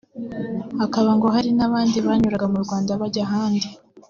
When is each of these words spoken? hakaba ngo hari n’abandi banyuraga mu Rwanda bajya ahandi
hakaba 0.79 1.09
ngo 1.17 1.27
hari 1.35 1.49
n’abandi 1.57 1.97
banyuraga 2.07 2.45
mu 2.53 2.59
Rwanda 2.65 2.99
bajya 3.01 3.21
ahandi 3.27 3.67